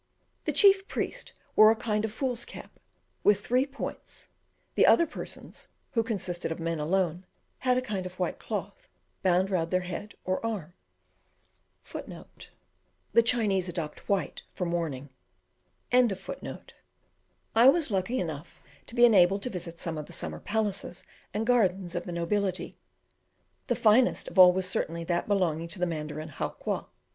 [0.45, 2.71] The chief priest wore a kind of white fool's cap,
[3.23, 4.29] with three points;
[4.73, 7.23] the other persons, who consisted of men alone,
[7.59, 8.89] had a kind of white cloth
[9.21, 10.73] bound round their head or arm.
[11.93, 12.25] I
[17.69, 21.93] was lucky enough to be enabled to visit some of the summer palaces and gardens
[21.93, 22.79] of the nobility.
[23.67, 26.87] The finest of all was certainly that belonging to the Mandarin Howqua.